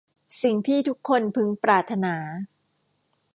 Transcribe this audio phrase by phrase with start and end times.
[0.41, 2.15] สิ่งที่ทุกคนพึงปรารถนา